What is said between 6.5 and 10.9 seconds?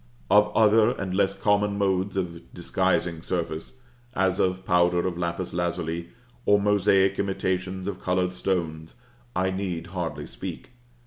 mosaic imitations of colored stones, I need hardly speak.